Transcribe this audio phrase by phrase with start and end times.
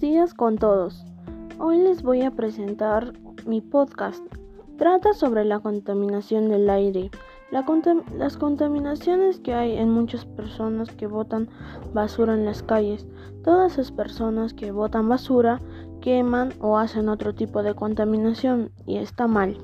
[0.00, 1.04] días con todos.
[1.58, 3.12] Hoy les voy a presentar
[3.44, 4.24] mi podcast.
[4.78, 7.10] Trata sobre la contaminación del aire.
[7.50, 11.50] las contaminaciones que hay en muchas personas que botan
[11.92, 13.06] basura en las calles.
[13.44, 15.60] Todas esas personas que botan basura
[16.00, 19.58] queman o hacen otro tipo de contaminación y está mal.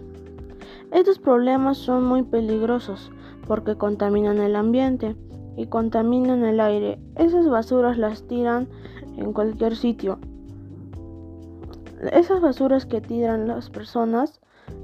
[0.92, 3.10] Estos problemas son muy peligrosos
[3.48, 5.16] porque contaminan el ambiente
[5.56, 6.98] y contaminan el aire.
[7.16, 8.68] Esas basuras las tiran
[9.16, 10.18] en cualquier sitio.
[12.12, 14.40] Esas basuras que tiran las personas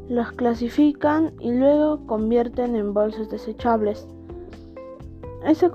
[0.08, 4.06] las clasifican y luego convierten en bolsas desechables.
[5.46, 5.70] Esa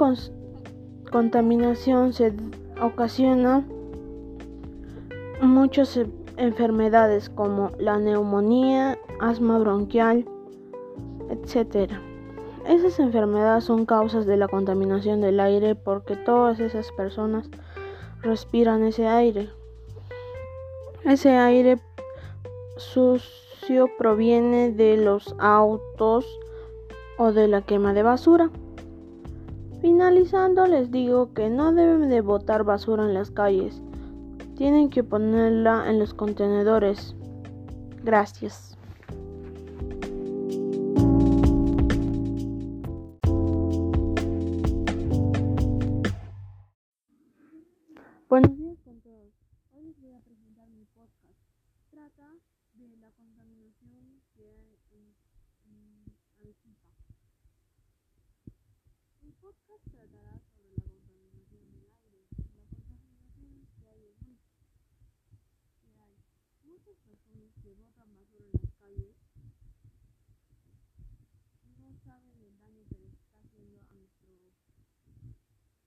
[1.12, 2.34] contaminación se
[2.82, 3.64] ocasiona
[5.42, 10.26] muchas e-, enfermedades como la neumonía, asma bronquial,
[11.30, 11.92] etc.
[12.68, 17.48] Esas enfermedades son causas de la contaminación del aire porque todas esas personas
[18.22, 19.50] respiran ese aire.
[21.04, 21.78] Ese aire
[22.78, 26.26] sucio proviene de los autos
[27.20, 28.50] o de la quema de basura.
[29.82, 33.80] Finalizando les digo que no deben de botar basura en las calles.
[34.58, 37.16] Tienen que ponerla en los contenedores.
[38.04, 38.76] Gracias.
[48.28, 49.34] Buenos días con todos.
[49.72, 51.38] Hoy les voy a presentar mi podcast.
[51.92, 52.28] Trata
[52.74, 55.14] de la contaminación que hay en,
[55.70, 56.06] en
[56.40, 56.90] Arequipa.
[59.22, 62.26] El podcast tratará sobre la contaminación del aire.
[62.58, 64.40] La contaminación que hay en.
[65.84, 66.18] Que hay
[66.64, 69.16] muchas personas que botan basura en las calles
[71.78, 74.28] no saben el daño que les está haciendo a nuestro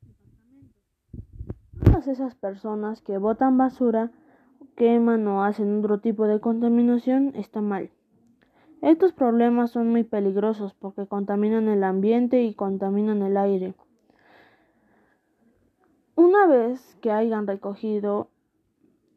[0.06, 0.80] departamento.
[1.98, 4.12] Todas esas personas que botan basura,
[4.76, 7.90] queman o hacen otro tipo de contaminación está mal.
[8.82, 13.74] Estos problemas son muy peligrosos porque contaminan el ambiente y contaminan el aire.
[16.14, 18.28] Una vez que hayan recogido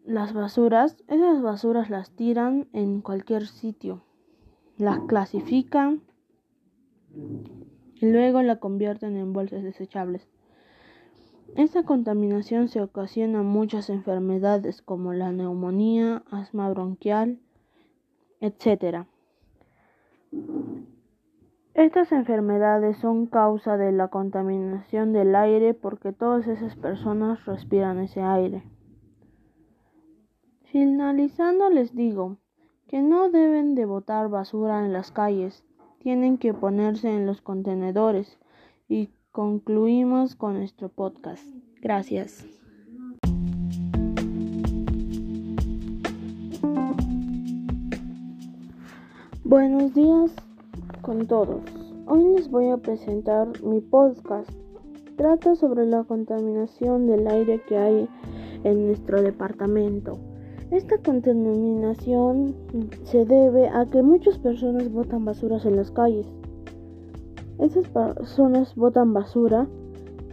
[0.04, 4.02] las basuras, esas basuras las tiran en cualquier sitio,
[4.78, 6.02] las clasifican
[7.94, 10.28] y luego la convierten en bolsas desechables.
[11.56, 17.40] Esta contaminación se ocasiona muchas enfermedades como la neumonía, asma bronquial,
[18.40, 19.06] etc.
[21.74, 28.22] Estas enfermedades son causa de la contaminación del aire porque todas esas personas respiran ese
[28.22, 28.64] aire.
[30.64, 32.38] Finalizando les digo
[32.88, 35.66] que no deben de botar basura en las calles,
[36.00, 38.40] tienen que ponerse en los contenedores
[38.88, 41.44] y concluimos con nuestro podcast.
[41.82, 42.46] Gracias.
[49.46, 50.34] Buenos días
[51.02, 51.62] con todos.
[52.08, 54.50] Hoy les voy a presentar mi podcast.
[55.16, 58.10] Trata sobre la contaminación del aire que hay
[58.66, 60.18] en nuestro departamento.
[60.72, 62.56] Esta contaminación
[63.04, 66.28] se debe a que muchas personas botan basuras en las calles
[67.60, 69.68] esas personas botan basura,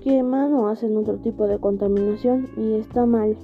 [0.02, 3.36] queman o hacen otro tipo de contaminación y está mal.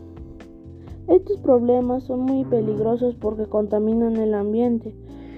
[1.09, 4.95] Estos problemas son muy peligrosos porque contaminan el ambiente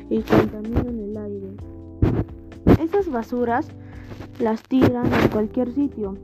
[0.08, 1.48] y contaminan el aire.
[2.80, 3.69] Esas basuras
[4.38, 6.14] las tiran en cualquier sitio.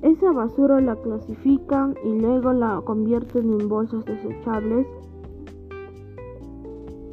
[0.00, 4.86] Esa basura la clasifican y luego la convierten en bolsas desechables.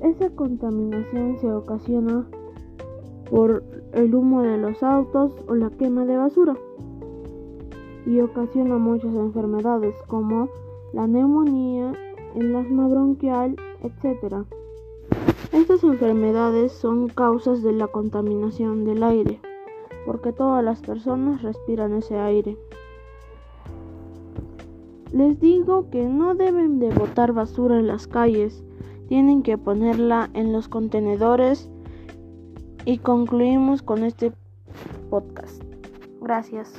[0.02, 2.28] Esa contaminación se ocasiona
[3.34, 3.64] por
[3.94, 6.56] el humo de los autos o la quema de basura
[8.06, 10.50] y ocasiona muchas enfermedades como
[10.94, 11.94] la neumonía,
[12.36, 14.46] el asma bronquial, etc.
[15.52, 19.40] Estas enfermedades son causas de la contaminación del aire,
[20.06, 22.56] porque todas las personas respiran ese aire.
[25.12, 28.64] Les digo que no deben de botar basura en las calles,
[29.08, 31.72] tienen que ponerla en los contenedores
[32.86, 34.32] y concluimos con este
[35.10, 35.62] podcast.
[36.22, 36.74] Gracias.